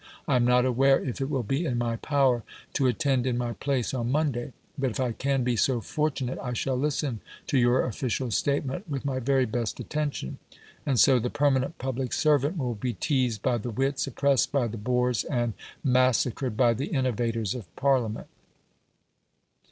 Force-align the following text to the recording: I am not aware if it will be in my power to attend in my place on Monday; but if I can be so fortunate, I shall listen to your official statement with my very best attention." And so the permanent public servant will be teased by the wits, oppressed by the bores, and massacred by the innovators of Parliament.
I 0.27 0.35
am 0.35 0.45
not 0.45 0.65
aware 0.65 0.99
if 0.99 1.21
it 1.21 1.29
will 1.29 1.43
be 1.43 1.63
in 1.63 1.77
my 1.77 1.95
power 1.95 2.41
to 2.73 2.87
attend 2.87 3.27
in 3.27 3.37
my 3.37 3.53
place 3.53 3.93
on 3.93 4.11
Monday; 4.11 4.51
but 4.75 4.89
if 4.89 4.99
I 4.99 5.11
can 5.11 5.43
be 5.43 5.55
so 5.55 5.79
fortunate, 5.79 6.39
I 6.41 6.53
shall 6.53 6.75
listen 6.75 7.19
to 7.45 7.59
your 7.59 7.85
official 7.85 8.31
statement 8.31 8.89
with 8.89 9.05
my 9.05 9.19
very 9.19 9.45
best 9.45 9.79
attention." 9.79 10.39
And 10.87 10.99
so 10.99 11.19
the 11.19 11.29
permanent 11.29 11.77
public 11.77 12.13
servant 12.13 12.57
will 12.57 12.73
be 12.73 12.93
teased 12.93 13.43
by 13.43 13.59
the 13.59 13.69
wits, 13.69 14.07
oppressed 14.07 14.51
by 14.51 14.65
the 14.65 14.77
bores, 14.79 15.23
and 15.23 15.53
massacred 15.83 16.57
by 16.57 16.73
the 16.73 16.87
innovators 16.87 17.53
of 17.53 17.67
Parliament. 17.75 18.25